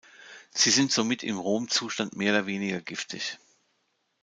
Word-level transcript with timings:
Sie 0.49 0.71
sind 0.71 0.91
somit 0.91 1.21
im 1.21 1.37
rohen 1.37 1.67
Zustand 1.69 2.15
mehr 2.15 2.33
oder 2.33 2.47
weniger 2.47 2.81
giftig. 2.81 3.37